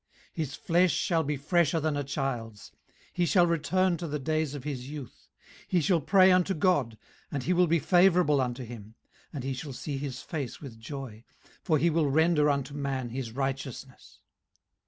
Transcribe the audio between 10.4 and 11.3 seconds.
with joy: